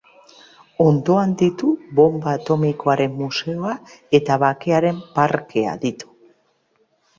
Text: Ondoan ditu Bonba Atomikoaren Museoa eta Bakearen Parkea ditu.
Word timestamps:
Ondoan 0.85 1.35
ditu 1.41 1.69
Bonba 1.99 2.33
Atomikoaren 2.39 3.13
Museoa 3.21 3.77
eta 4.21 4.41
Bakearen 4.47 5.05
Parkea 5.21 5.79
ditu. 5.87 6.13